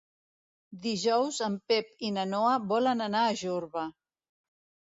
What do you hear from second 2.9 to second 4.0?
anar a Jorba.